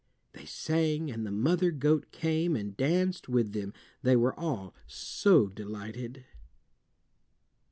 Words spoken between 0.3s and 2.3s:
they sang, and the mother goat